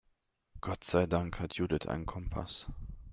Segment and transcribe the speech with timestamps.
[0.61, 2.65] Gott sei Dank hat Judith einen Kompass.